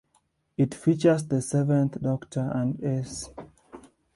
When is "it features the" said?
0.57-1.43